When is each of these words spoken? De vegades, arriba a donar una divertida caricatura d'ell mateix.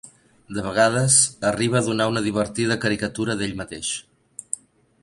De 0.55 0.61
vegades, 0.67 1.17
arriba 1.51 1.77
a 1.81 1.85
donar 1.89 2.09
una 2.15 2.25
divertida 2.29 2.79
caricatura 2.87 3.39
d'ell 3.43 3.55
mateix. 3.63 3.95